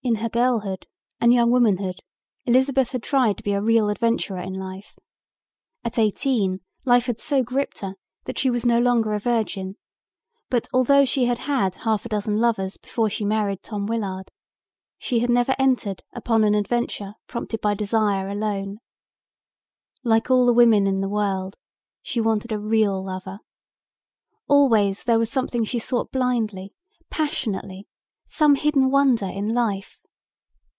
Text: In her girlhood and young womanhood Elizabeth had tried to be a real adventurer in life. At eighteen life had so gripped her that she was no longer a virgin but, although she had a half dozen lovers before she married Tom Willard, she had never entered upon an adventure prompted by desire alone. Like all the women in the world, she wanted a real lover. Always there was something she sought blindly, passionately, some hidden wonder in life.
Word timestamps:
In 0.03 0.15
her 0.15 0.29
girlhood 0.29 0.87
and 1.19 1.31
young 1.31 1.51
womanhood 1.51 1.99
Elizabeth 2.47 2.91
had 2.91 3.03
tried 3.03 3.37
to 3.37 3.43
be 3.43 3.53
a 3.53 3.61
real 3.61 3.87
adventurer 3.87 4.39
in 4.39 4.53
life. 4.55 4.97
At 5.83 5.99
eighteen 5.99 6.61
life 6.83 7.05
had 7.05 7.19
so 7.19 7.43
gripped 7.43 7.81
her 7.81 7.93
that 8.25 8.39
she 8.39 8.49
was 8.49 8.65
no 8.65 8.79
longer 8.79 9.13
a 9.13 9.19
virgin 9.19 9.75
but, 10.49 10.67
although 10.73 11.05
she 11.05 11.25
had 11.25 11.37
a 11.47 11.77
half 11.77 12.03
dozen 12.05 12.37
lovers 12.37 12.77
before 12.77 13.11
she 13.11 13.23
married 13.23 13.61
Tom 13.61 13.85
Willard, 13.85 14.31
she 14.97 15.19
had 15.19 15.29
never 15.29 15.55
entered 15.59 16.01
upon 16.13 16.43
an 16.45 16.55
adventure 16.55 17.13
prompted 17.27 17.61
by 17.61 17.75
desire 17.75 18.27
alone. 18.27 18.79
Like 20.03 20.31
all 20.31 20.47
the 20.47 20.51
women 20.53 20.87
in 20.87 21.01
the 21.01 21.09
world, 21.09 21.55
she 22.01 22.19
wanted 22.19 22.51
a 22.51 22.57
real 22.59 23.05
lover. 23.05 23.37
Always 24.47 25.03
there 25.03 25.19
was 25.19 25.29
something 25.31 25.63
she 25.63 25.79
sought 25.79 26.11
blindly, 26.11 26.73
passionately, 27.11 27.87
some 28.23 28.55
hidden 28.55 28.89
wonder 28.89 29.25
in 29.25 29.49
life. 29.49 29.97